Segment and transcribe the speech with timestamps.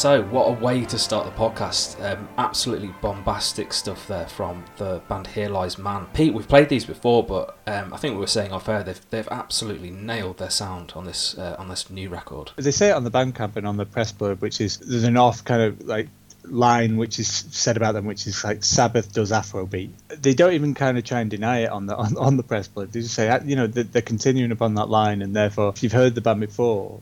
[0.00, 2.02] So, what a way to start the podcast.
[2.02, 6.06] Um, absolutely bombastic stuff there from the band Here Lies Man.
[6.14, 9.10] Pete, we've played these before, but um, I think we were saying off air they've,
[9.10, 12.52] they've absolutely nailed their sound on this uh, on this new record.
[12.56, 15.18] They say it on the Bandcamp and on the press blurb, which is there's an
[15.18, 16.08] off kind of like
[16.44, 19.90] line which is said about them, which is like Sabbath does Afrobeat.
[20.08, 22.68] They don't even kind of try and deny it on the on, on the press
[22.68, 22.92] blurb.
[22.92, 25.92] They just say, you know, they're, they're continuing upon that line, and therefore, if you've
[25.92, 27.00] heard the band before,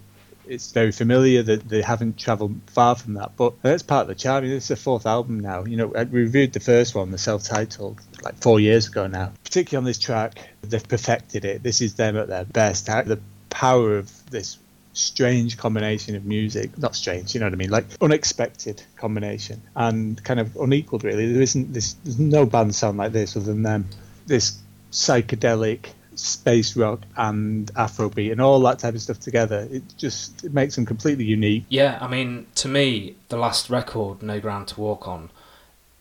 [0.49, 3.37] it's very familiar that they haven't travelled far from that.
[3.37, 4.45] But that's part of the charm.
[4.45, 5.65] I mean, it's the fourth album now.
[5.65, 9.33] You know, we reviewed the first one, the self-titled, like four years ago now.
[9.45, 11.63] Particularly on this track, they've perfected it.
[11.63, 12.87] This is them at their best.
[12.87, 14.59] The power of this
[14.95, 20.23] strange combination of music not strange you know what i mean like unexpected combination and
[20.25, 23.63] kind of unequaled really there isn't this there's no band sound like this other than
[23.63, 23.89] them
[24.27, 24.59] this
[24.91, 29.69] psychedelic space rock and Afrobeat and all that type of stuff together.
[29.71, 31.65] It just it makes them completely unique.
[31.69, 35.31] Yeah, I mean, to me, the last record, No Ground to Walk On,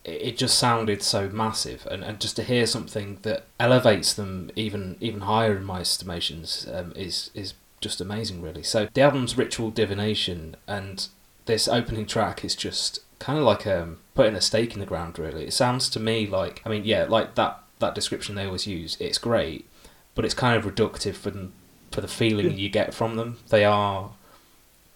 [0.04, 4.96] it just sounded so massive, and, and just to hear something that elevates them even
[5.00, 8.62] even higher in my estimations um, is is just amazing, really.
[8.62, 11.06] So the album's Ritual Divination, and
[11.46, 15.18] this opening track is just kind of like um, putting a stake in the ground.
[15.18, 18.66] Really, it sounds to me like I mean, yeah, like that that description they always
[18.66, 18.96] use.
[19.00, 19.66] It's great,
[20.18, 21.52] but it's kind of reductive for them,
[21.92, 23.36] for the feeling you get from them.
[23.50, 24.10] They are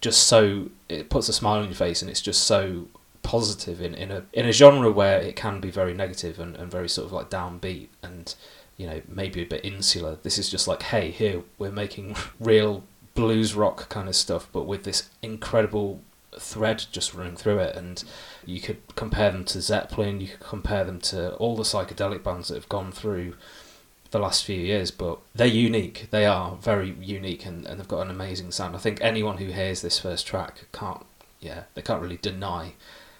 [0.01, 2.89] just so it puts a smile on your face, and it's just so
[3.21, 6.69] positive in, in a in a genre where it can be very negative and, and
[6.69, 8.35] very sort of like downbeat and
[8.75, 10.17] you know maybe a bit insular.
[10.23, 12.83] This is just like, hey, here we're making real
[13.15, 16.01] blues rock kind of stuff, but with this incredible
[16.37, 18.03] thread just running through it and
[18.43, 22.47] you could compare them to Zeppelin you could compare them to all the psychedelic bands
[22.47, 23.35] that have gone through
[24.13, 26.07] the last few years, but they're unique.
[26.11, 28.75] They are very unique, and, and they've got an amazing sound.
[28.75, 31.03] I think anyone who hears this first track can't,
[31.41, 32.73] yeah, they can't really deny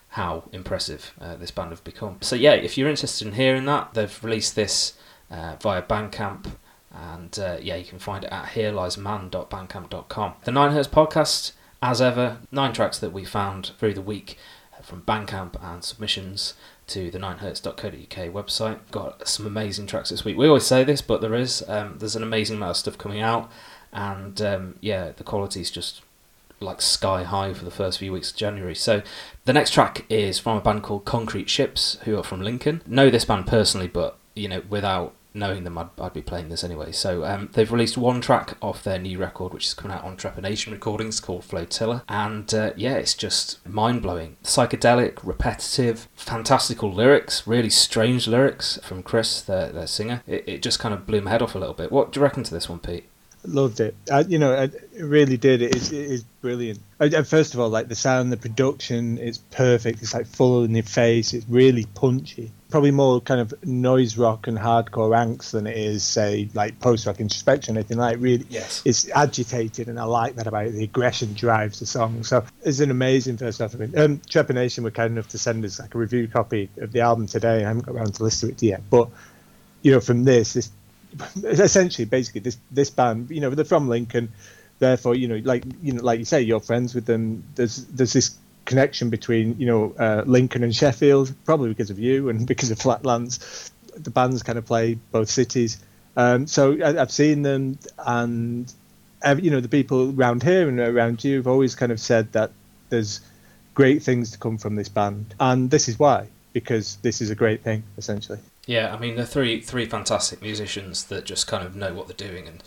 [0.09, 2.19] how impressive uh, this band have become.
[2.21, 4.93] So yeah, if you're interested in hearing that, they've released this
[5.31, 6.51] uh, via Bandcamp,
[6.91, 10.33] and uh, yeah, you can find it at hereliesman.bandcamp.com.
[10.43, 14.37] The Nine Hertz podcast, as ever, nine tracks that we found through the week
[14.83, 16.53] from Bandcamp and submissions
[16.87, 18.79] to the 9hertz.co.uk website.
[18.91, 20.37] Got some amazing tracks this week.
[20.37, 21.63] We always say this, but there is.
[21.67, 23.49] Um, there's an amazing amount of stuff coming out,
[23.91, 26.01] and um, yeah, the quality is just
[26.59, 28.75] like sky high for the first few weeks of January.
[28.75, 29.01] So
[29.45, 32.81] the next track is from a band called Concrete Ships, who are from Lincoln.
[32.87, 36.63] Know this band personally, but you know without knowing them, I'd, I'd be playing this
[36.63, 36.91] anyway.
[36.91, 40.17] So um, they've released one track off their new record, which is coming out on
[40.17, 47.47] Trepanation Recordings, called Flotilla, and uh, yeah, it's just mind blowing, psychedelic, repetitive, fantastical lyrics,
[47.47, 50.23] really strange lyrics from Chris, their, their singer.
[50.27, 51.91] It, it just kind of blew my head off a little bit.
[51.91, 53.05] What do you reckon to this one, Pete?
[53.45, 53.95] Loved it.
[54.11, 55.61] I, you know, I, it really did.
[55.61, 56.79] It is, it is brilliant.
[56.99, 60.01] I, first of all, like the sound, the production, it's perfect.
[60.01, 61.33] It's like full in your face.
[61.33, 66.03] It's really punchy probably more kind of noise rock and hardcore angst than it is,
[66.03, 68.17] say, like post rock introspection, anything like.
[68.19, 70.71] Really, yes, it's agitated, and I like that about it.
[70.71, 73.75] The aggression drives the song, so it's an amazing first off.
[73.75, 77.01] I um, Trepanation were kind enough to send us like a review copy of the
[77.01, 77.63] album today.
[77.63, 79.07] I haven't got around to listen to it yet, but
[79.83, 80.71] you know, from this, this
[81.43, 84.31] essentially, basically, this this band, you know, they're from Lincoln
[84.79, 88.11] therefore you know like you know like you say you're friends with them there's there's
[88.11, 92.71] this connection between you know uh, Lincoln and Sheffield, probably because of you and because
[92.71, 93.71] of Flatlands.
[93.95, 95.77] The bands kind of play both cities,
[96.17, 98.73] um, so I, have seen them, and
[99.37, 102.51] you know the people around here and around you have always kind of said that
[102.89, 103.21] there's
[103.75, 107.35] great things to come from this band, and this is why because this is a
[107.35, 108.39] great thing essentially.
[108.65, 112.29] Yeah, I mean they're three three fantastic musicians that just kind of know what they're
[112.29, 112.63] doing, and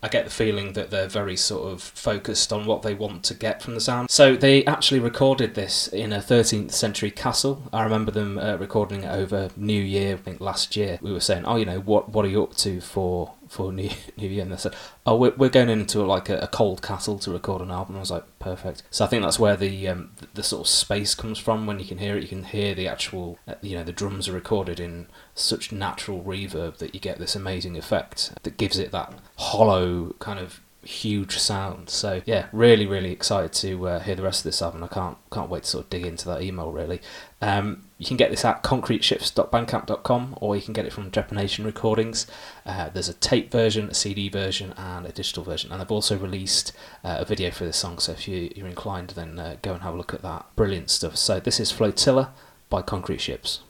[0.00, 3.34] I get the feeling that they're very sort of focused on what they want to
[3.34, 4.10] get from the sound.
[4.10, 7.62] So they actually recorded this in a 13th century castle.
[7.72, 10.98] I remember them uh, recording it over New Year, I think last year.
[11.00, 13.90] We were saying, oh, you know, what what are you up to for for New,
[14.16, 14.42] New Year?
[14.42, 14.74] And they said,
[15.06, 17.96] oh, we're, we're going into like a, a cold castle to record an album.
[17.96, 18.82] I was like, perfect.
[18.90, 21.66] So I think that's where the, um, the, the sort of space comes from.
[21.66, 24.28] When you can hear it, you can hear the actual, uh, you know, the drums
[24.28, 28.92] are recorded in such natural reverb that you get this amazing effect that gives it
[28.92, 31.90] that hollow kind of huge sound.
[31.90, 34.84] So yeah, really, really excited to uh, hear the rest of this album.
[34.84, 37.00] I can't can't wait to sort of dig into that email really.
[37.40, 42.26] Um, you can get this at concreteships.bandcamp.com or you can get it from Trepanation Recordings.
[42.64, 45.70] Uh, there's a tape version, a CD version, and a digital version.
[45.70, 46.72] And they've also released
[47.02, 49.82] uh, a video for this song, so if you, are inclined, then uh, go and
[49.82, 50.46] have a look at that.
[50.56, 51.16] Brilliant stuff.
[51.16, 52.32] So this is Flotilla
[52.68, 53.60] by Concrete Ships.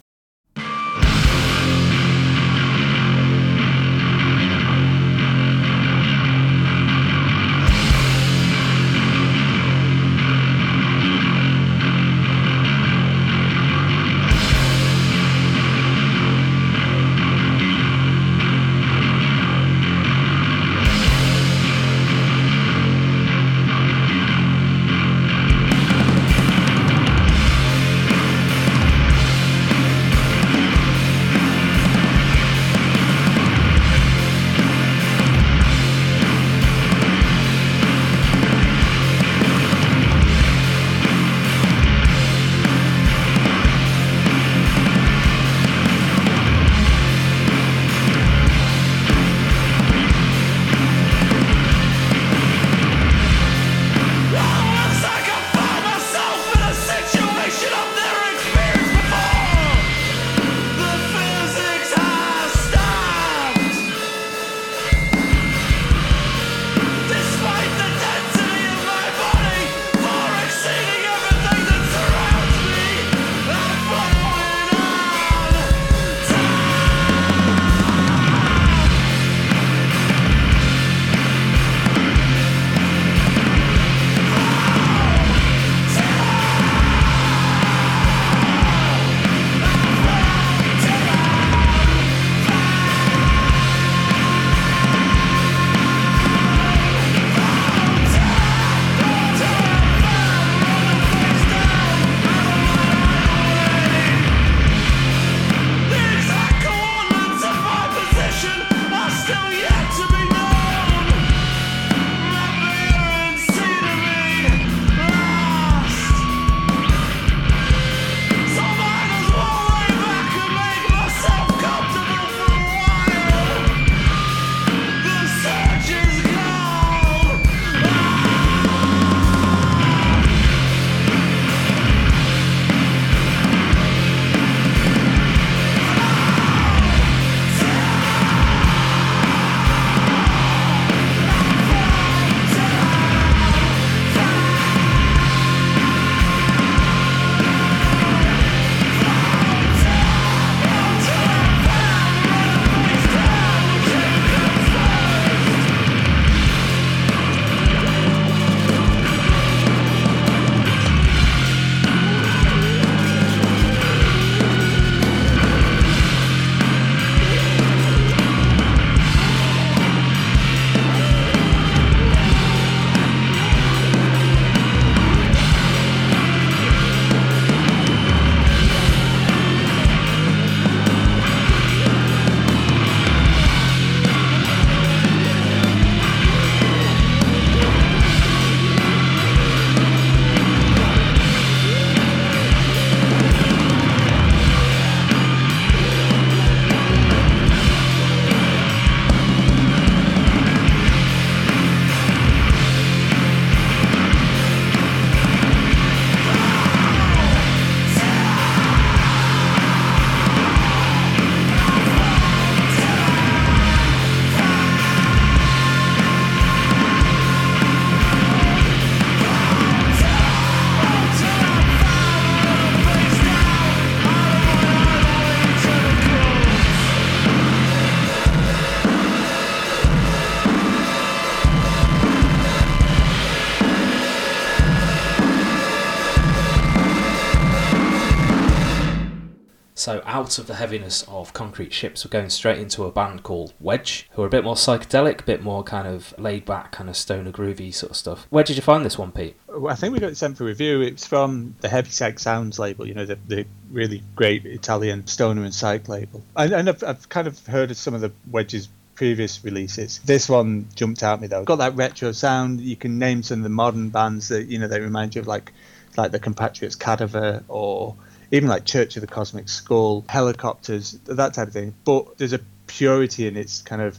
[240.14, 244.09] Out of the heaviness of Concrete Ships, we're going straight into a band called Wedge,
[244.12, 246.97] who are a bit more psychedelic, a bit more kind of laid back, kind of
[246.97, 248.28] stoner groovy sort of stuff.
[248.30, 249.35] Where did you find this one, Pete?
[249.68, 250.83] I think we got it sent for review.
[250.83, 255.42] It's from the Heavy Psych Sounds label, you know, the, the really great Italian stoner
[255.42, 256.23] and psych label.
[256.37, 259.99] And, and I've, I've kind of heard of some of the Wedge's previous releases.
[259.99, 261.42] This one jumped out at me though.
[261.42, 262.61] Got that retro sound.
[262.61, 265.26] You can name some of the modern bands that you know they remind you of
[265.26, 265.52] like
[265.97, 267.97] like the Compatriots Kadavar or
[268.31, 271.75] even like Church of the Cosmic Skull, helicopters, that type of thing.
[271.85, 273.99] But there's a purity in its kind of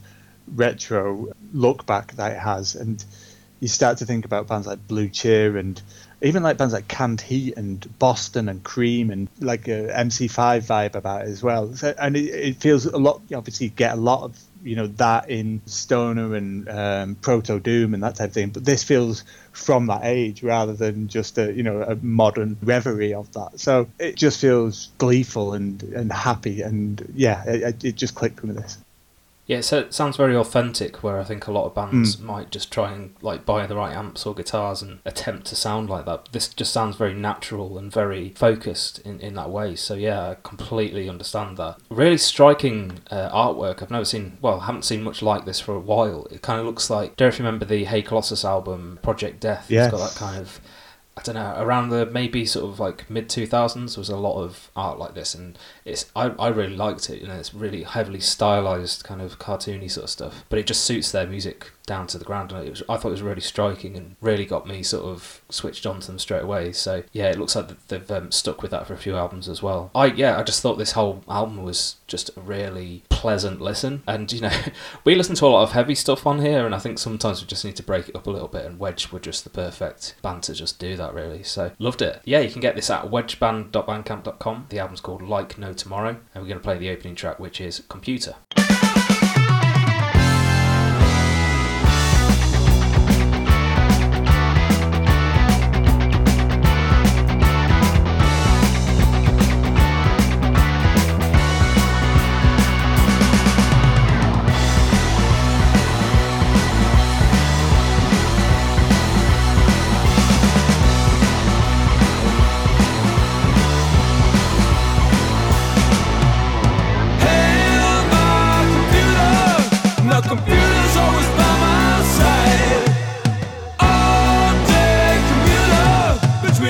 [0.53, 3.03] retro look back that it has, and
[3.59, 5.81] you start to think about bands like Blue Cheer and
[6.21, 10.95] even like bands like Canned Heat and Boston and Cream and like a MC5 vibe
[10.95, 11.73] about it as well.
[11.73, 13.21] So, and it, it feels a lot.
[13.33, 17.93] Obviously, you get a lot of you know that in stoner and um, proto doom
[17.93, 18.49] and that type of thing.
[18.49, 23.13] But this feels from that age rather than just a you know a modern reverie
[23.13, 23.59] of that.
[23.59, 28.55] So it just feels gleeful and and happy and yeah it, it just clicked with
[28.55, 28.77] this
[29.47, 31.03] yeah, so it sounds very authentic.
[31.03, 32.23] Where I think a lot of bands mm.
[32.23, 35.89] might just try and like buy the right amps or guitars and attempt to sound
[35.89, 36.29] like that.
[36.31, 39.75] This just sounds very natural and very focused in, in that way.
[39.75, 41.77] So yeah, I completely understand that.
[41.89, 43.83] Really striking uh, artwork.
[43.83, 44.37] I've never seen.
[44.41, 46.25] Well, haven't seen much like this for a while.
[46.31, 47.15] It kind of looks like.
[47.15, 49.69] Do you remember the Hey Colossus album, Project Death?
[49.69, 49.85] Yeah.
[49.85, 50.59] It's got that kind of
[51.17, 54.41] I don't know, around the maybe sort of like mid two thousands was a lot
[54.41, 57.21] of art like this, and it's I, I really liked it.
[57.21, 60.83] You know, it's really heavily stylized, kind of cartoony sort of stuff, but it just
[60.83, 62.51] suits their music down to the ground.
[62.51, 65.41] And it was, I thought it was really striking and really got me sort of
[65.49, 66.71] switched on to them straight away.
[66.71, 69.61] So yeah, it looks like they've um, stuck with that for a few albums as
[69.61, 69.91] well.
[69.93, 74.03] I yeah, I just thought this whole album was just a really pleasant listen.
[74.07, 74.51] And you know,
[75.03, 77.47] we listen to a lot of heavy stuff on here, and I think sometimes we
[77.47, 78.65] just need to break it up a little bit.
[78.65, 81.43] And Wedge were just the perfect band to just do that, really.
[81.43, 82.21] So loved it.
[82.25, 84.67] Yeah, you can get this at wedgeband.bandcamp.com.
[84.69, 87.61] The album's called Like No Tomorrow, and we're going to play the opening track, which
[87.61, 88.35] is Computer.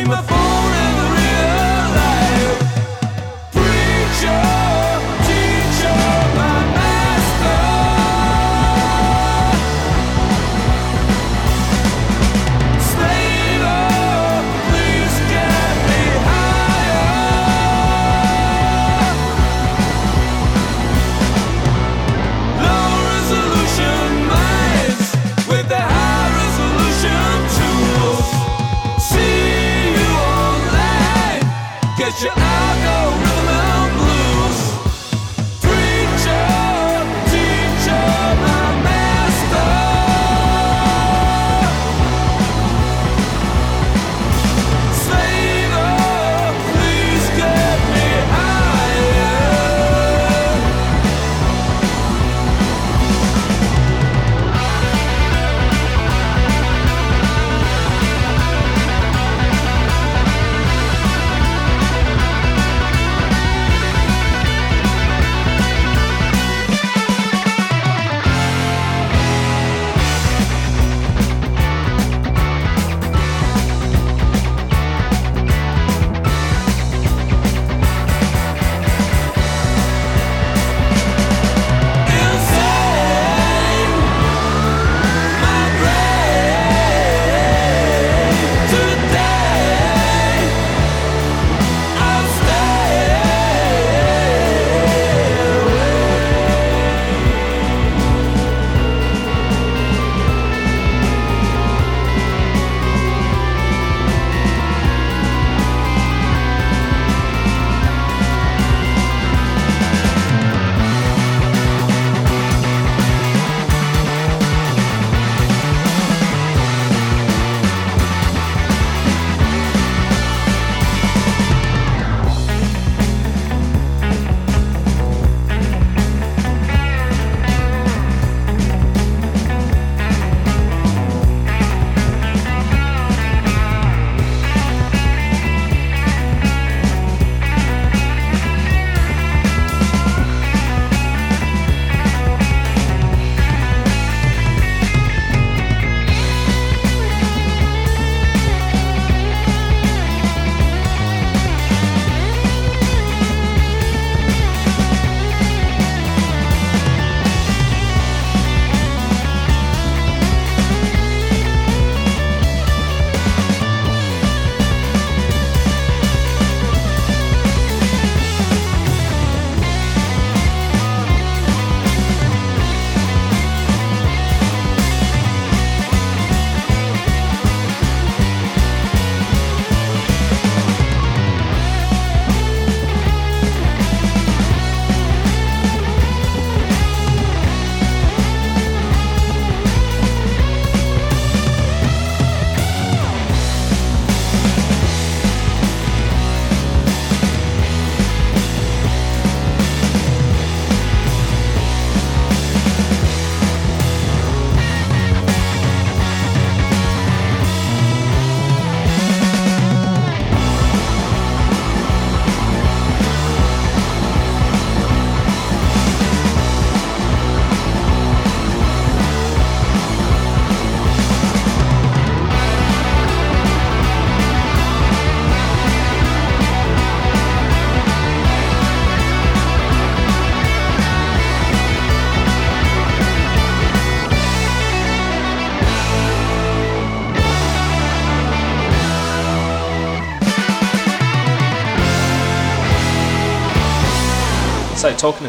[0.07, 0.44] my phone.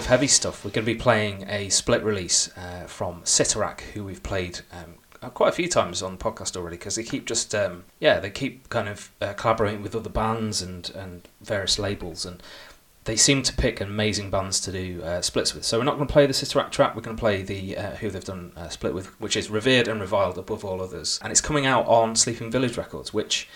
[0.07, 4.23] Heavy stuff, we're going to be playing a split release uh, from Sitarak, who we've
[4.23, 4.95] played um,
[5.31, 8.31] quite a few times on the podcast already because they keep just, um, yeah, they
[8.31, 12.25] keep kind of uh, collaborating with other bands and, and various labels.
[12.25, 12.43] And
[13.05, 15.65] they seem to pick amazing bands to do uh, splits with.
[15.65, 16.95] So we're not going to play the Sitarak track.
[16.95, 19.89] We're going to play the uh, who they've done a split with, which is revered
[19.89, 23.49] and reviled above all others, and it's coming out on Sleeping Village Records, which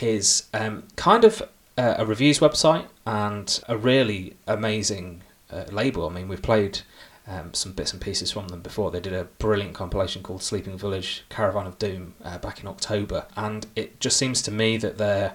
[0.00, 1.42] is um, kind of
[1.76, 6.08] uh, a reviews website and a really amazing uh, label.
[6.08, 6.80] I mean, we've played.
[7.26, 8.90] Um, some bits and pieces from them before.
[8.90, 13.24] They did a brilliant compilation called Sleeping Village Caravan of Doom uh, back in October,
[13.34, 15.34] and it just seems to me that they're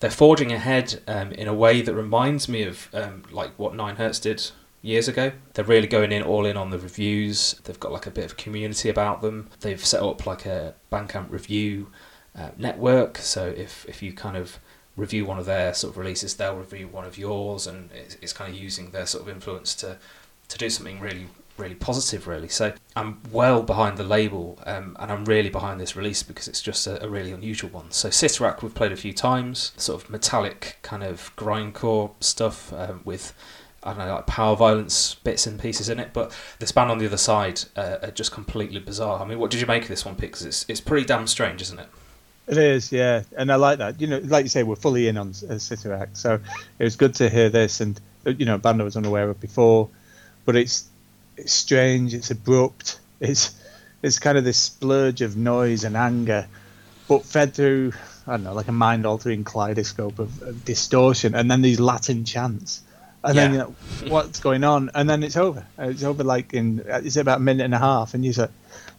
[0.00, 3.96] they're forging ahead um, in a way that reminds me of um, like what Nine
[3.96, 4.50] Hertz did
[4.82, 5.32] years ago.
[5.54, 7.54] They're really going in all in on the reviews.
[7.64, 9.48] They've got like a bit of community about them.
[9.60, 11.88] They've set up like a Bandcamp review
[12.36, 13.18] uh, network.
[13.18, 14.58] So if if you kind of
[14.96, 18.32] review one of their sort of releases, they'll review one of yours, and it's, it's
[18.32, 19.98] kind of using their sort of influence to
[20.46, 21.26] to do something really
[21.56, 22.48] really positive, really.
[22.48, 26.60] So I'm well behind the label, um, and I'm really behind this release because it's
[26.60, 27.90] just a, a really unusual one.
[27.90, 33.00] So Sitarak we've played a few times, sort of metallic kind of grindcore stuff um,
[33.04, 33.34] with.
[33.86, 36.96] I don't know, like power violence bits and pieces in it, but this band on
[36.96, 39.20] the other side uh, are just completely bizarre.
[39.20, 41.60] I mean, what did you make of this one, Because it's it's pretty damn strange,
[41.60, 41.88] isn't it?
[42.46, 44.00] It is, yeah, and I like that.
[44.00, 46.40] You know, like you say, we're fully in on uh, so
[46.78, 49.30] it was good to hear this, and uh, you know, a band I was unaware
[49.30, 49.88] of before,
[50.44, 50.86] but it's
[51.36, 53.54] it's strange, it's abrupt, it's
[54.02, 56.46] it's kind of this splurge of noise and anger,
[57.08, 57.92] but fed through
[58.26, 62.82] I don't know, like a mind-altering kaleidoscope of, of distortion, and then these Latin chants,
[63.22, 63.42] and yeah.
[63.42, 63.74] then you know,
[64.08, 65.66] what's going on, and then it's over.
[65.78, 68.48] It's over like in it's about a minute and a half, and you say,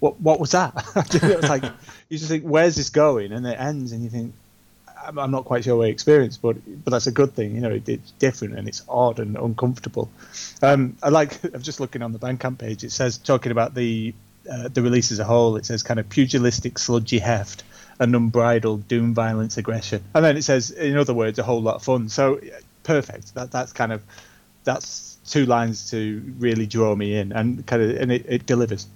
[0.06, 0.22] "What?
[0.22, 0.74] What was that?"
[1.14, 1.64] it was like
[2.10, 4.34] you just think, "Where's this going?" And it ends, and you think,
[5.08, 7.56] I'm not quite sure what I experienced, but but that's a good thing.
[7.56, 10.10] You know, it, it's different and it's odd and uncomfortable.
[10.62, 11.44] Um, I like.
[11.54, 12.84] I'm just looking on the Bandcamp page.
[12.84, 14.14] It says talking about the
[14.52, 15.56] uh, the release as a whole.
[15.58, 17.64] It says kind of pugilistic, sludgy heft
[18.00, 21.76] and unbridled doom, violence, aggression, and then it says, in other words, a whole lot
[21.76, 22.10] of fun.
[22.10, 22.40] So
[22.84, 23.34] perfect.
[23.36, 24.02] That that's kind of
[24.64, 28.88] that's two lines to really draw me in, and kind of and it, it delivers.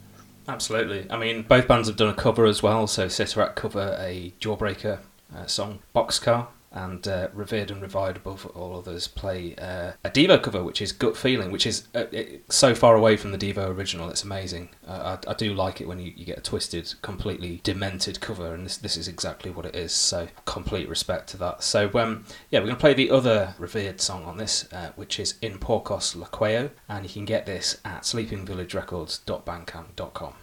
[0.50, 1.06] Absolutely.
[1.12, 2.88] I mean, both bands have done a cover as well.
[2.88, 5.00] So Sitarak cover a Jawbreaker
[5.36, 10.42] uh, song Boxcar and uh, revered and reviled above all others play uh, a Devo
[10.42, 12.06] cover, which is Gut Feeling, which is uh,
[12.50, 14.10] so far away from the Devo original.
[14.10, 14.70] It's amazing.
[14.88, 18.54] Uh, I, I, do like it when you, you, get a twisted, completely demented cover,
[18.54, 19.92] and this this is exactly what it is.
[19.92, 21.64] So complete respect to that.
[21.64, 25.36] So um, yeah, we're gonna play the other revered song on this, uh, which is
[25.42, 30.34] In Porcos Laqueo, and you can get this at sleepingvillagerecords.bandcamp.com.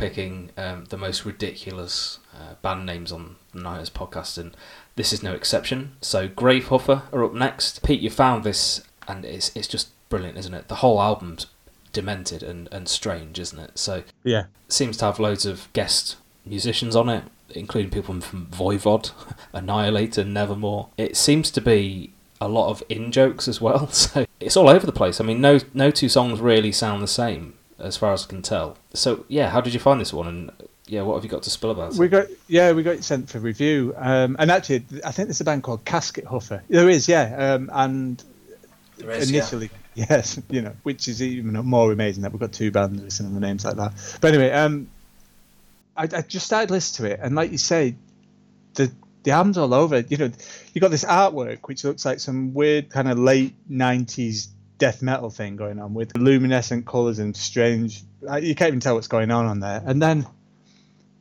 [0.00, 4.56] picking um, the most ridiculous uh, band names on the Nine Hertz podcast, and
[4.96, 5.92] this is no exception.
[6.00, 7.82] So Gravehuffer are up next.
[7.84, 10.68] Pete, you found this, and it's it's just brilliant, isn't it?
[10.68, 11.46] The whole album's
[11.92, 13.78] demented and, and strange, isn't it?
[13.78, 19.12] So yeah, seems to have loads of guest musicians on it, including people from Voivod,
[19.52, 20.88] Annihilator, Nevermore.
[20.96, 24.86] It seems to be a lot of in jokes as well, so it's all over
[24.86, 25.20] the place.
[25.20, 28.42] I mean, no no two songs really sound the same as far as I can
[28.42, 28.76] tell.
[28.94, 30.28] So yeah, how did you find this one?
[30.28, 30.50] And
[30.86, 31.94] yeah, what have you got to spill about?
[31.94, 33.94] We got yeah, we got it sent for review.
[33.96, 36.62] Um, and actually, I think there's a band called Casket Huffer.
[36.68, 37.54] There is, yeah.
[37.54, 38.22] Um, and
[38.98, 40.06] is, initially, yeah.
[40.10, 43.40] yes, you know, which is even more amazing that we've got two bands with the
[43.40, 44.18] names like that.
[44.20, 44.88] But anyway, um,
[45.96, 47.96] I, I just started listening to it, and like you say,
[48.74, 50.00] the the album's all over.
[50.00, 50.30] You know,
[50.72, 54.48] you got this artwork which looks like some weird kind of late '90s
[54.80, 58.02] death metal thing going on with luminescent colors and strange.
[58.22, 59.80] You can't even tell what's going on on there.
[59.86, 60.26] And then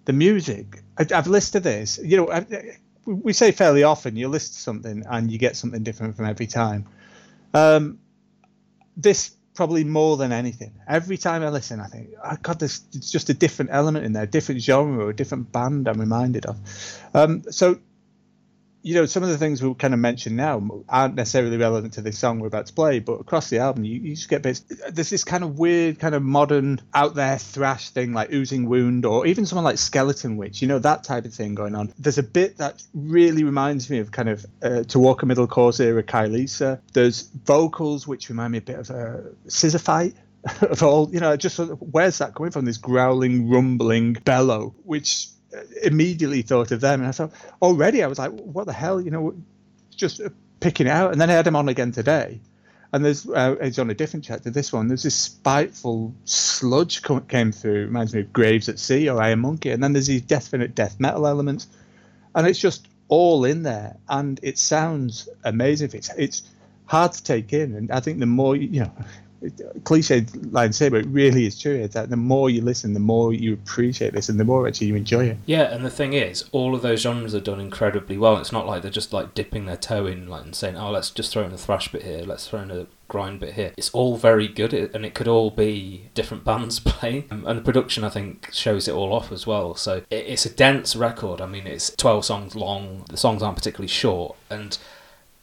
[0.06, 0.82] the music.
[0.98, 2.00] I, have listed this.
[2.04, 2.46] You know,
[3.06, 6.88] we say fairly often you list something and you get something different from every time.
[7.54, 8.00] Um,
[8.98, 10.74] this probably more than anything.
[10.88, 14.14] Every time I listen, I think, oh God, there's it's just a different element in
[14.14, 16.58] there, different genre, a different band I'm reminded of.
[17.14, 17.80] Um, so
[18.82, 22.02] you know, some of the things we'll kind of mention now aren't necessarily relevant to
[22.02, 24.64] the song we're about to play, but across the album, you, you just get bits.
[24.90, 29.06] There's this kind of weird, kind of modern, out there thrash thing like Oozing Wound,
[29.06, 31.94] or even someone like Skeletonwitch, you know, that type of thing going on.
[32.00, 35.48] There's a bit that really reminds me of kind of uh, To Walk a Middle
[35.48, 36.80] Course era Kylesa.
[36.94, 40.16] There's vocals which remind me a bit of a Scissorfight
[40.62, 42.66] of all, you know, just where's that coming from?
[42.66, 45.28] This growling, rumbling bellow, which
[45.84, 47.32] immediately thought of them, and I thought
[47.62, 49.36] already I was like, what the hell, you know,
[49.96, 50.22] just
[50.60, 51.12] picking it out.
[51.12, 52.40] And then I had him on again today,
[52.92, 54.50] and there's uh, it's on a different chapter.
[54.50, 57.86] This one, there's this spiteful sludge came through.
[57.86, 61.00] Reminds me of Graves at Sea or Iron Monkey, and then there's these definite death
[61.00, 61.68] metal elements,
[62.36, 65.92] and it's just all in there, and it sounds amazing.
[65.94, 66.44] It's it's
[66.86, 68.92] hard to take in, and I think the more you know,
[69.84, 71.76] cliche line to say, but really is true.
[71.76, 74.88] Is that the more you listen, the more you appreciate this, and the more actually
[74.88, 75.38] you enjoy it.
[75.46, 78.38] Yeah, and the thing is, all of those genres are done incredibly well.
[78.38, 81.10] It's not like they're just like dipping their toe in, like and saying, "Oh, let's
[81.10, 83.90] just throw in a thrash bit here, let's throw in a grind bit here." It's
[83.92, 87.26] all very good, and it could all be different bands playing.
[87.32, 89.76] Um, and the production, I think, shows it all off as well.
[89.76, 91.40] So it's a dense record.
[91.40, 93.06] I mean, it's twelve songs long.
[93.10, 94.78] The songs aren't particularly short, and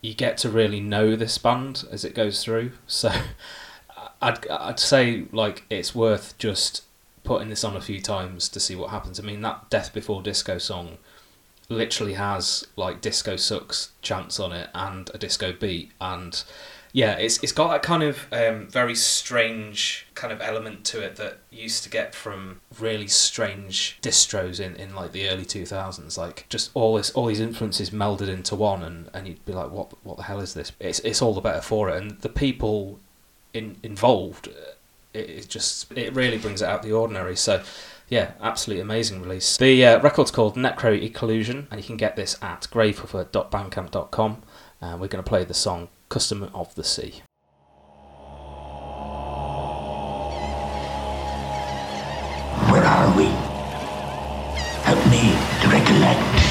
[0.03, 2.73] you get to really know this band as it goes through.
[2.87, 3.11] So.
[4.21, 6.83] I'd I'd say like it's worth just
[7.25, 9.21] putting this on a few times to see what happens.
[9.21, 10.99] I mean that Death Before Disco song
[11.69, 15.91] literally has like disco sucks chants on it and a disco beat.
[16.01, 16.43] And
[16.93, 21.17] yeah it's it's got that kind of um, very strange kind of element to it
[21.17, 26.47] that used to get from really strange distros in, in like the early 2000s like
[26.49, 29.93] just all this all these influences melded into one and, and you'd be like what
[30.05, 30.73] what the hell is this?
[30.81, 32.01] It's it's all the better for it.
[32.01, 33.01] And the people
[33.57, 34.49] in, involved,
[35.13, 37.37] it, it, just it really brings it out the ordinary.
[37.37, 37.63] So,
[38.09, 39.57] yeah, absolutely amazing release.
[39.57, 44.43] The uh, record's called Necro Ecclusion, and you can get this at gravehuffer.bandcamp.com.
[44.81, 47.23] And uh, we're going to play the song "Custom of the Sea."
[52.71, 53.27] Where are we?
[54.85, 56.46] Help me to recollect.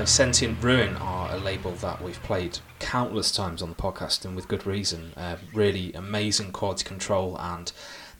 [0.00, 4.34] So, Sentient Ruin are a label that we've played countless times on the podcast and
[4.34, 5.12] with good reason.
[5.14, 7.70] Uh, really amazing quality control, and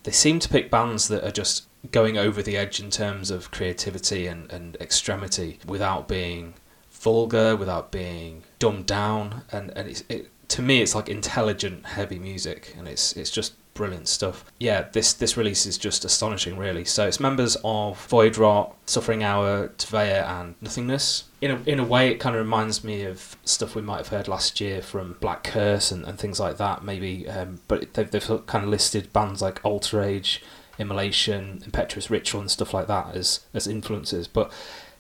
[0.03, 3.51] they seem to pick bands that are just going over the edge in terms of
[3.51, 6.53] creativity and, and extremity without being
[6.91, 9.45] vulgar, without being dumbed down.
[9.51, 14.09] And, and it, to me, it's like intelligent, heavy music, and it's, it's just brilliant
[14.09, 14.45] stuff.
[14.59, 16.85] Yeah, this this release is just astonishing, really.
[16.85, 21.25] So it's members of Void Rot, Suffering Hour, Tvea, and Nothingness.
[21.41, 24.09] In a, in a way, it kind of reminds me of stuff we might have
[24.09, 27.27] heard last year from Black Curse and, and things like that, maybe.
[27.27, 30.41] Um, but they've, they've kind of listed bands like Altarage,
[30.79, 34.29] Immolation, Impetuous Ritual, and stuff like that as, as influences.
[34.29, 34.53] But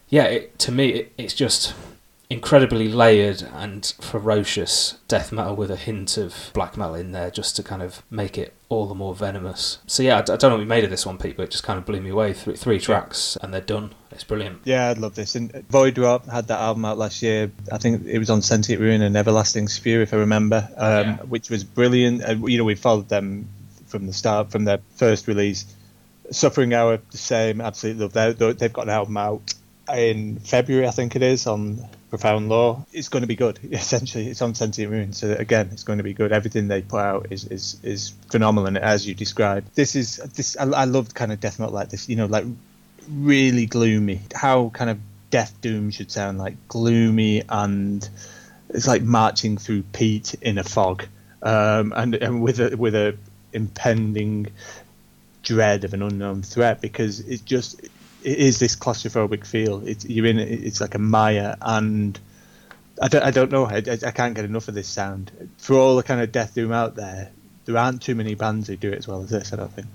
[0.08, 1.74] yeah, it, to me, it, it's just
[2.30, 7.56] incredibly layered and ferocious death metal with a hint of black metal in there just
[7.56, 9.78] to kind of make it all the more venomous.
[9.88, 11.64] So yeah, I, don't know what we made of this one, Pete, but it just
[11.64, 12.32] kind of blew me away.
[12.32, 13.92] Three, three tracks and they're done.
[14.12, 14.60] It's brilliant.
[14.64, 15.34] Yeah, I love this.
[15.34, 17.50] And Void Rot had that album out last year.
[17.72, 21.16] I think it was on Sentient Ruin and Everlasting Spew, if I remember, um, yeah.
[21.22, 22.22] which was brilliant.
[22.48, 23.48] You know, we followed them
[23.86, 25.66] from the start, from their first release.
[26.30, 27.60] Suffering Hour, the same.
[27.60, 28.12] Absolutely love.
[28.12, 29.52] They, they've got an album out
[29.92, 32.84] in February, I think it is, on Profound Lore.
[32.92, 33.58] It's going to be good.
[33.72, 36.32] Essentially, it's on Sentient Ruin, so again, it's going to be good.
[36.32, 40.56] Everything they put out is is, is phenomenal, as you described, this is this.
[40.56, 42.08] I, I love kind of death metal like this.
[42.08, 42.44] You know, like
[43.08, 44.20] really gloomy.
[44.34, 44.98] How kind of
[45.30, 48.06] Death Doom should sound like gloomy and
[48.68, 51.04] it's like marching through peat in a fog,
[51.42, 53.16] um, and and with a with a
[53.52, 54.48] impending
[55.42, 57.80] dread of an unknown threat because it's just
[58.22, 59.86] it is this claustrophobic feel.
[59.86, 62.18] It's you're in it's like a mire, and
[63.00, 63.66] I don't I don't know.
[63.66, 65.50] I, I can't get enough of this sound.
[65.58, 67.30] For all the kind of death doom out there,
[67.64, 69.52] there aren't too many bands who do it as well as this.
[69.52, 69.86] I don't think.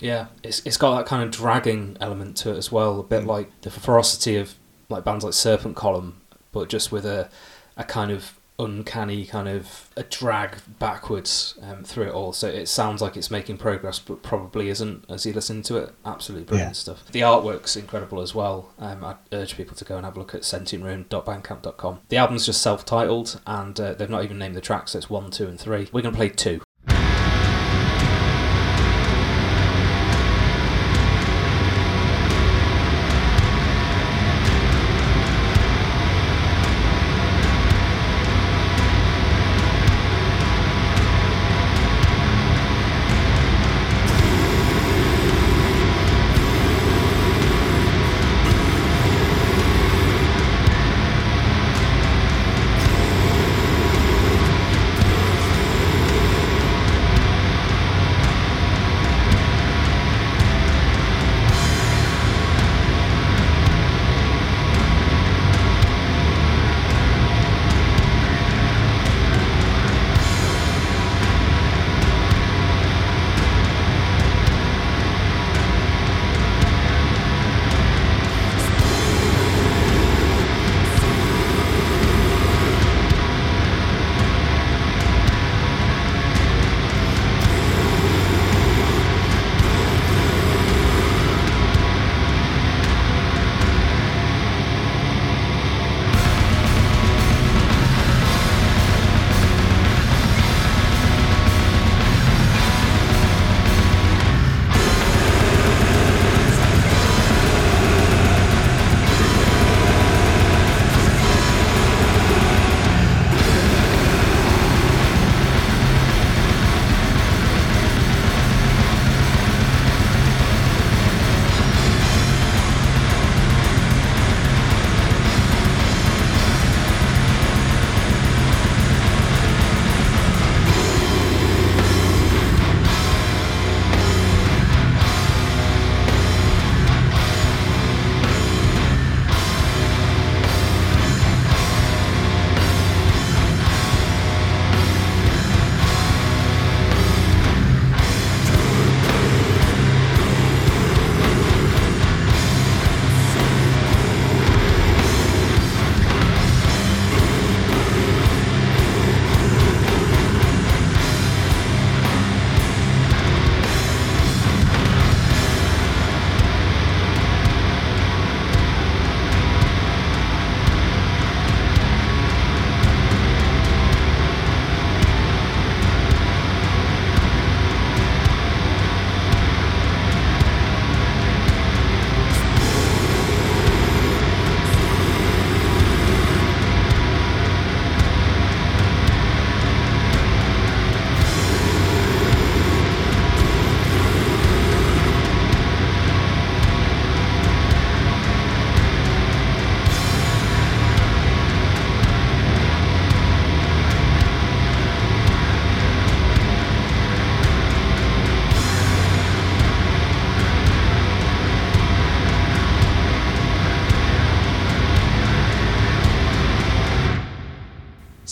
[0.00, 3.24] Yeah, it's it's got that kind of dragging element to it as well, a bit
[3.24, 3.26] mm.
[3.26, 4.54] like the ferocity of
[4.88, 6.20] like bands like Serpent Column,
[6.52, 7.28] but just with a
[7.76, 12.32] a kind of uncanny kind of a drag backwards um, through it all.
[12.32, 15.94] So it sounds like it's making progress, but probably isn't as you listen to it.
[16.04, 16.74] Absolutely brilliant yeah.
[16.74, 17.06] stuff.
[17.10, 18.70] The artwork's incredible as well.
[18.78, 22.00] Um, I urge people to go and have a look at sentientruin.bandcamp.com.
[22.08, 24.92] The album's just self-titled, and uh, they've not even named the tracks.
[24.92, 25.88] So it's one, two, and three.
[25.92, 26.60] We're going to play two.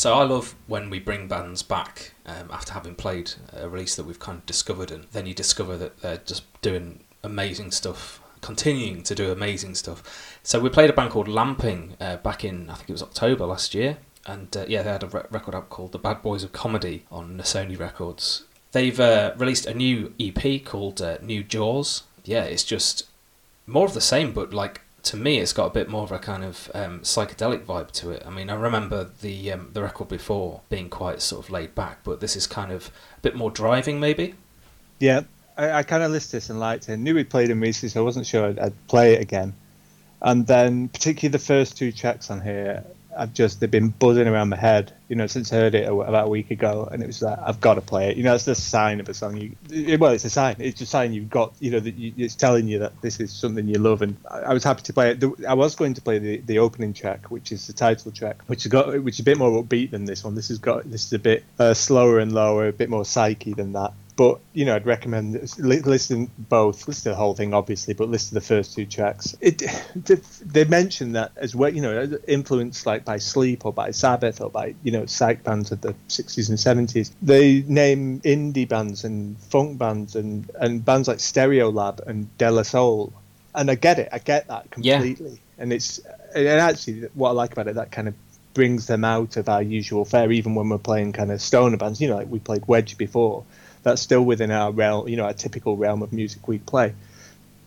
[0.02, 4.02] So I love when we bring bands back um, after having played a release that
[4.02, 9.04] we've kind of discovered, and then you discover that they're just doing amazing stuff, continuing
[9.04, 10.40] to do amazing stuff.
[10.42, 13.46] So we played a band called Lammping uh, back in I think it was October
[13.46, 16.42] last year, and uh, yeah, they had a re- record up called The Bad Boys
[16.42, 18.42] of Comedy on Sony Records.
[18.72, 22.02] They've uh, released a new EP called uh, New Jaws.
[22.24, 23.06] Yeah, it's just
[23.68, 26.18] more of the same, but like to me, it's got a bit more of a
[26.18, 28.22] kind of um, psychedelic vibe to it.
[28.26, 31.98] I mean, I remember the um, the record before being quite sort of laid back,
[32.04, 34.34] but this is kind of a bit more driving, maybe.
[35.00, 35.22] Yeah,
[35.56, 36.92] I, I kind of listened to this and liked it.
[36.92, 39.54] I knew we'd played him recently, so I wasn't sure I'd, I'd play it again.
[40.20, 42.84] And then, particularly the first two tracks on here,
[43.16, 46.26] I've just they've been buzzing around my head, you know, since I heard it about
[46.26, 48.16] a week ago, and it was like I've got to play it.
[48.16, 49.36] You know, it's the sign of a song.
[49.36, 50.56] You well, it's a sign.
[50.58, 51.52] It's a sign you've got.
[51.60, 54.02] You know, that you, it's telling you that this is something you love.
[54.02, 55.20] And I, I was happy to play it.
[55.20, 58.42] The, I was going to play the, the opening track, which is the title track,
[58.46, 60.34] which has got which is a bit more upbeat than this one.
[60.34, 63.52] This has got this is a bit uh, slower and lower, a bit more psyche
[63.52, 66.86] than that but you know, I'd recommend listen both.
[66.86, 69.34] Listen to the whole thing, obviously, but listen to the first two tracks.
[69.40, 69.62] It
[70.44, 71.72] they mention that as well.
[71.72, 75.72] You know, influenced like by Sleep or by Sabbath or by you know psych bands
[75.72, 77.12] of the '60s and '70s.
[77.22, 82.62] They name indie bands and funk bands and and bands like Stereolab and De La
[82.62, 83.12] Soul.
[83.54, 84.08] And I get it.
[84.12, 85.30] I get that completely.
[85.30, 85.36] Yeah.
[85.58, 86.00] And it's
[86.34, 88.14] and actually what I like about it that kind of
[88.54, 92.00] brings them out of our usual fare, even when we're playing kind of stoner bands.
[92.00, 93.44] You know, like we played Wedge before
[93.82, 96.94] that's still within our realm, you know, our typical realm of music we play.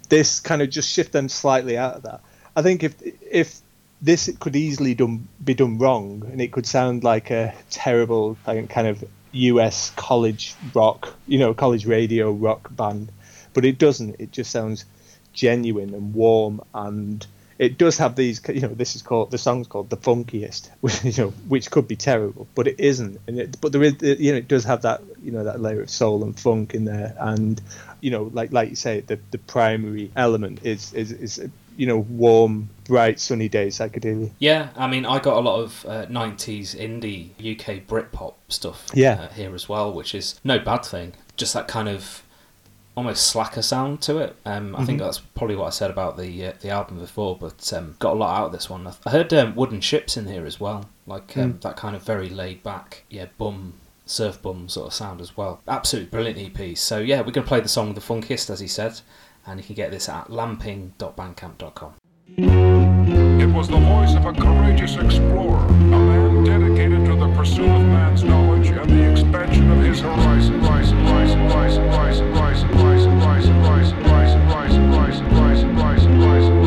[0.09, 2.21] This kind of just shift them slightly out of that.
[2.55, 3.59] I think if if
[4.01, 8.87] this could easily done, be done wrong, and it could sound like a terrible kind
[8.87, 13.11] of US college rock, you know, college radio rock band,
[13.53, 14.15] but it doesn't.
[14.19, 14.85] It just sounds
[15.33, 17.25] genuine and warm and
[17.57, 21.03] it does have these you know this is called the song's called the funkiest which
[21.17, 23.19] you know which could be terrible but it isn't.
[23.27, 25.81] And it, but there is you know it does have that you know that layer
[25.81, 27.15] of soul and funk in there.
[27.19, 27.61] And
[28.01, 31.47] you know like like you say the the primary element is is is
[31.77, 34.31] you know warm bright sunny days psychedelia.
[34.39, 39.13] Yeah i mean i got a lot of uh, 90s indie uk britpop stuff yeah.
[39.13, 41.13] uh, here as well which is no bad thing.
[41.35, 42.23] Just that kind of
[42.95, 44.35] almost slacker sound to it.
[44.45, 44.85] Um, I mm-hmm.
[44.85, 48.13] think that's probably what I said about the uh, the album before, but um, got
[48.13, 48.87] a lot out of this one.
[49.05, 51.59] I heard um, wooden ships in here as well, like mm.
[51.61, 53.73] that kind of very laid back, yeah, bum
[54.05, 55.61] surf bum sort of sound as well.
[55.67, 56.77] Absolutely brilliant EP.
[56.77, 59.01] So yeah, we're gonna play the song "The Funkiest" as he said,
[59.45, 61.93] and you can get this at lammping.bandcamp.com.
[62.37, 66.24] It was the voice of a courageous explorer, a man dedicated to
[67.29, 70.65] the pursuit of man's knowledge and the expansion of his horizons.
[74.75, 76.64] horizon, horizon, horizon,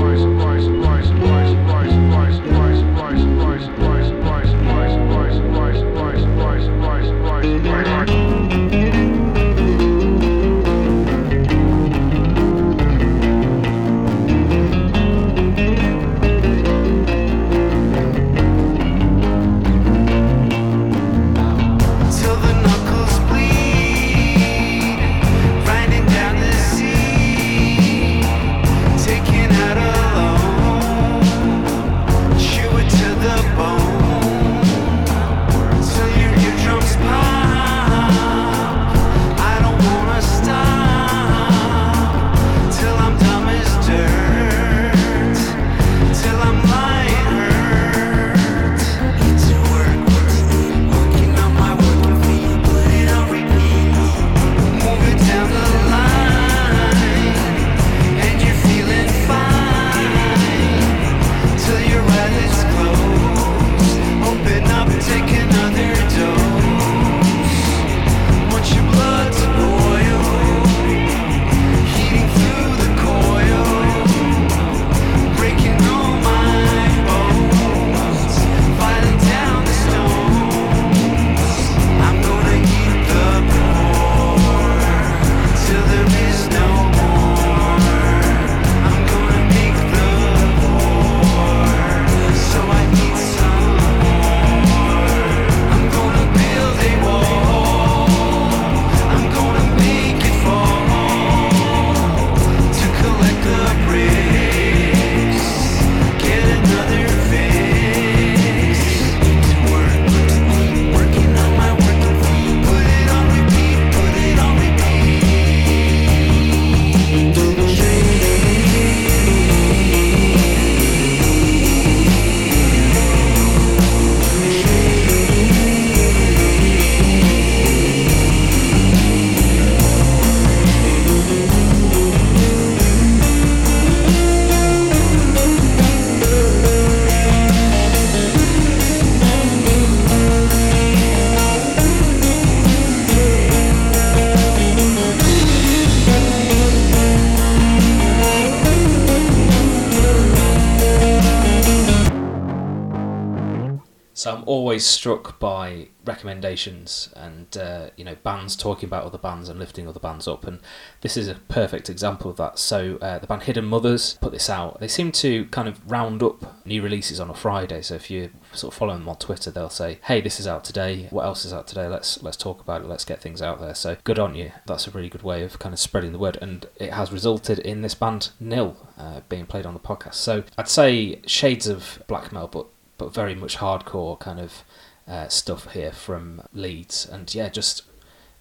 [154.91, 160.01] struck by recommendations and uh, you know bands talking about other bands and lifting other
[160.01, 160.61] bands up, and
[161.03, 162.59] this is a perfect example of that.
[162.59, 164.81] So uh, the band Hidden Mothers put this out.
[164.81, 167.83] They seem to kind of round up new releases on a Friday.
[167.83, 170.65] So if you sort of follow them on Twitter, they'll say, "Hey, this is out
[170.65, 171.09] today.
[171.11, 171.87] What else is out today?
[171.87, 172.89] Let's let's talk about it.
[172.89, 174.53] Let's get things out there." So good on you.
[174.67, 177.59] That's a really good way of kind of spreading the word, and it has resulted
[177.59, 180.15] in this band Nil uh, being played on the podcast.
[180.15, 182.67] So I'd say shades of blackmail, but
[182.99, 184.65] but very much hardcore kind of
[185.07, 187.83] uh, stuff here from Leeds, and yeah, just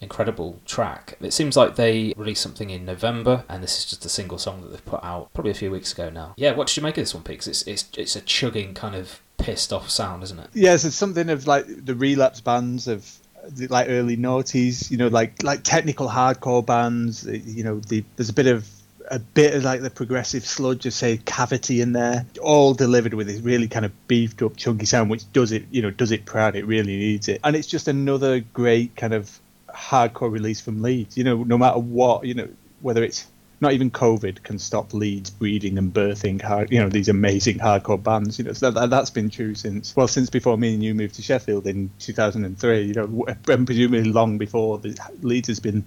[0.02, 1.18] incredible track.
[1.22, 4.62] It seems like they released something in November, and this is just a single song
[4.62, 6.34] that they've put out probably a few weeks ago now.
[6.38, 7.48] Yeah, what did you make of this one, Pete?
[7.48, 10.50] it's it's it's a chugging kind of pissed off sound, isn't it?
[10.54, 13.10] Yes, it's something of like the relapse bands of
[13.50, 17.26] the, like early noughties, you know, like like technical hardcore bands.
[17.26, 18.68] You know, the, there's a bit of
[19.10, 23.28] a bit of like the progressive sludge, just say cavity in there, all delivered with
[23.28, 26.26] this really kind of beefed up chunky sound, which does it, you know, does it
[26.26, 26.56] proud.
[26.56, 29.40] It really needs it, and it's just another great kind of
[29.70, 31.18] hardcore release from Leeds.
[31.18, 32.50] You know, no matter what, you know,
[32.82, 33.28] whether it's
[33.60, 38.02] not even COVID can stop Leeds breeding and birthing hard, you know, these amazing hardcore
[38.02, 38.38] bands.
[38.38, 41.16] You know, so that, that's been true since well, since before me and you moved
[41.16, 42.82] to Sheffield in 2003.
[42.84, 45.84] You know, and presumably long before the Leeds has been,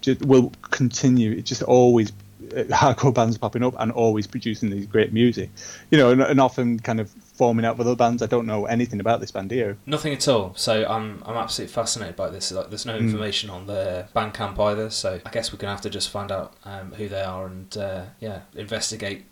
[0.00, 1.32] just, will continue.
[1.32, 2.12] It just always
[2.48, 5.50] hardcore bands popping up and always producing these great music.
[5.90, 8.22] You know, and, and often kind of forming out with other bands.
[8.22, 9.78] I don't know anything about this band here.
[9.86, 10.54] Nothing at all.
[10.56, 12.52] So I'm I'm absolutely fascinated by this.
[12.52, 14.90] Like, there's no information on their Bandcamp either.
[14.90, 17.76] So I guess we're gonna have to just find out um, who they are and
[17.76, 19.24] uh, yeah, investigate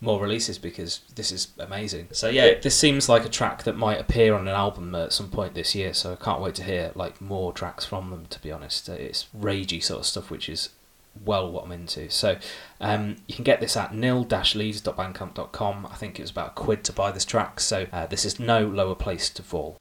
[0.00, 2.06] more releases because this is amazing.
[2.12, 5.30] So yeah, this seems like a track that might appear on an album at some
[5.30, 5.94] point this year.
[5.94, 8.26] So I can't wait to hear like more tracks from them.
[8.26, 10.68] To be honest, Uh, it's ragey sort of stuff, which is
[11.24, 12.10] well what I'm into.
[12.10, 12.36] So
[12.80, 15.86] um, you can get this at nil-leeds.bandcamp.com.
[15.86, 17.60] I think it was about a quid to buy this track.
[17.60, 19.78] So uh, this is no lower place to fall.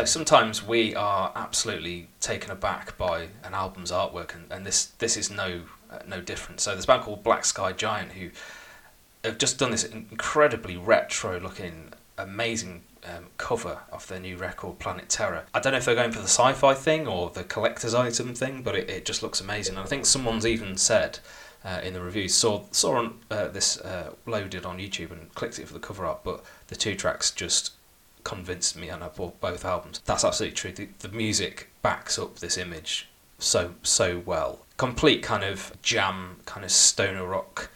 [0.00, 5.14] So sometimes we are absolutely taken aback by an album's artwork, and, and this this
[5.14, 6.60] is no uh, no different.
[6.60, 8.30] So there's a band called Black Sky Giant who
[9.24, 15.10] have just done this incredibly retro looking, amazing um, cover of their new record Planet
[15.10, 15.44] Terror.
[15.52, 18.62] I don't know if they're going for the sci-fi thing or the collector's item thing,
[18.62, 19.74] but it, it just looks amazing.
[19.74, 21.18] And I think someone's even said
[21.62, 25.66] uh, in the reviews saw saw uh, this uh, loaded on YouTube and clicked it
[25.66, 27.72] for the cover art, but the two tracks just
[28.24, 30.00] convinced me, and I bought both albums.
[30.04, 30.72] That's absolutely true.
[30.72, 33.08] The, the music backs up this image
[33.38, 34.60] so so well.
[34.76, 37.70] Complete kind of jam, kind of stoner rock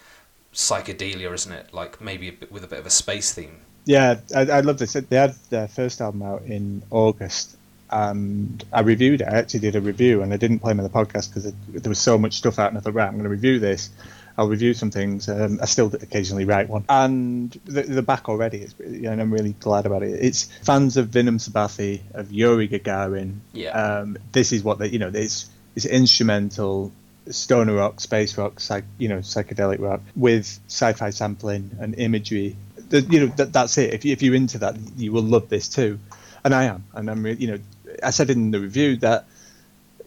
[0.54, 1.74] psychedelia, isn't it?
[1.74, 3.58] Like maybe a bit, with a bit of a space theme.
[3.84, 4.94] Yeah, I, I love this.
[4.94, 7.56] They had their first album out in August,
[7.90, 9.28] and I reviewed it.
[9.28, 11.90] I actually did a review, and I didn't play them on the podcast because there
[11.90, 13.90] was so much stuff out, and I thought, right, I'm going to review this.
[14.36, 15.28] I'll review some things.
[15.28, 18.58] Um, I still occasionally write one, and the, the back already.
[18.58, 20.18] It's, and I'm really glad about it.
[20.20, 23.38] It's fans of Vinnum Sabbathi, of Yuri Gagarin.
[23.52, 23.70] Yeah.
[23.70, 26.90] Um, this is what they, you know, it's it's instrumental
[27.30, 32.56] stoner rock, space rock, psych, you know, psychedelic rock with sci-fi sampling and imagery.
[32.90, 33.94] The, you know, that, that's it.
[33.94, 35.98] If, you, if you're into that, you will love this too.
[36.44, 36.84] And I am.
[36.92, 37.58] And I'm, really, you know,
[38.02, 39.24] I said in the review that,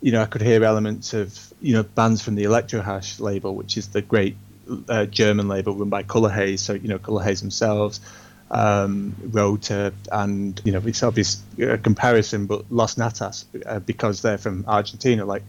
[0.02, 3.78] you know, I could hear elements of, you know, bands from the Elektrohasch label, which
[3.78, 4.36] is the great
[4.88, 6.62] uh, German label run by Colour Haze.
[6.62, 8.00] So, you know, Colour Haze themselves,
[8.52, 14.38] um, Rotor, and, you know, it's obvious a comparison, but Los Natas, uh, because they're
[14.38, 15.44] from Argentina, like,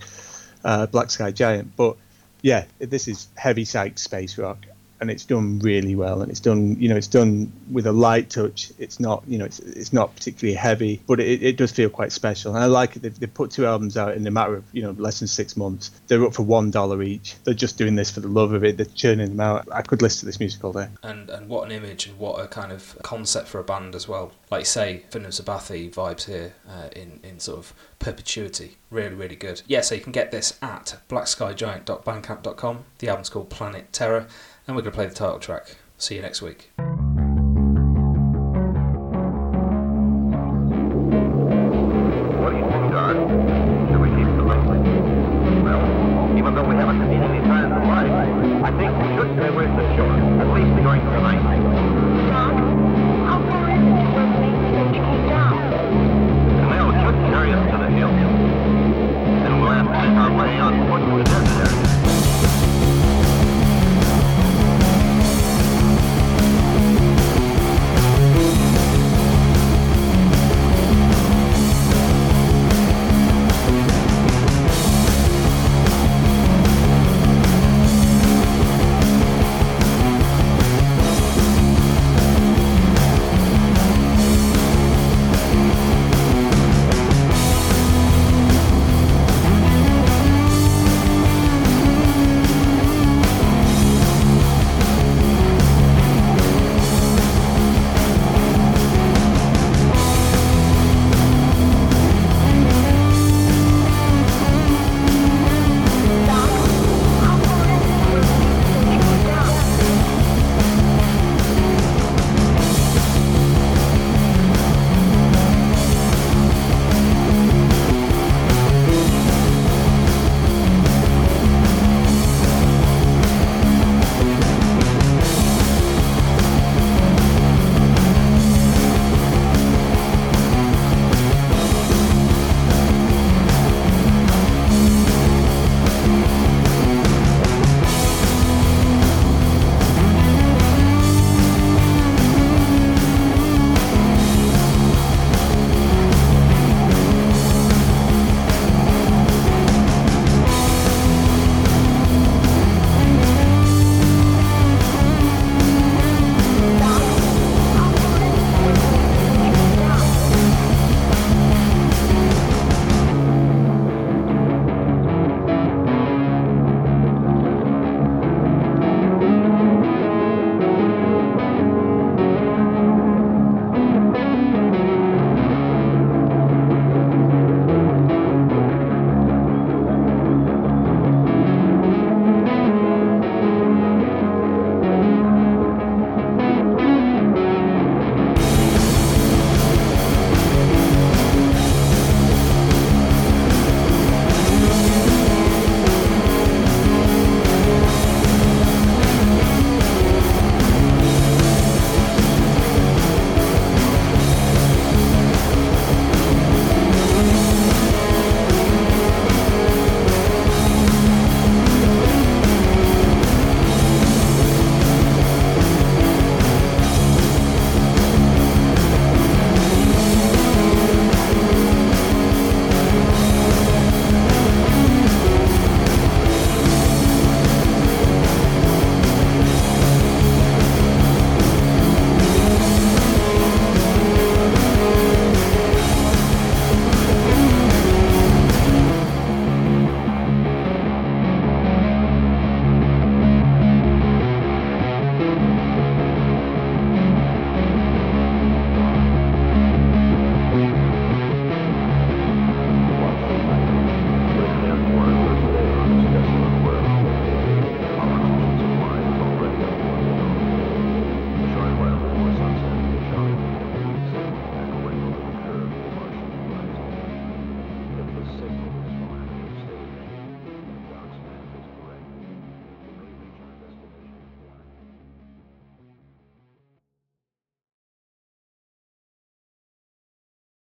[0.65, 1.77] uh, Black Sky Giant.
[1.77, 1.97] But
[2.43, 4.59] yeah, this is heavy psych space rock,
[5.01, 6.23] and it's done really well.
[6.23, 8.73] And it's done, you know, it's done with a light touch.
[8.79, 12.13] It's not, you know, it's, it's not particularly heavy, but it, it does feel quite
[12.13, 12.55] special.
[12.55, 13.03] And I like it.
[13.03, 15.57] They've, they've put two albums out in a matter of, you know, less than six
[15.57, 15.91] months.
[16.09, 17.37] They're up for one dollar each.
[17.45, 18.77] They're just doing this for the love of it.
[18.77, 19.69] They're churning them out.
[19.73, 20.89] I could listen to this music all day.
[21.03, 24.09] And and what an image and what a kind of concept for a band as
[24.09, 24.33] well.
[24.51, 28.77] Like say, Vinnum Sabbathi vibes here uh, in in sort of perpetuity.
[28.91, 29.63] Really, really good.
[29.67, 32.85] Yeah, so you can get this at blackskygiant.bandcamp.com.
[32.99, 34.27] The album's called Planet Terror,
[34.69, 35.77] and we're going to play the title track.
[35.97, 36.71] See you next week.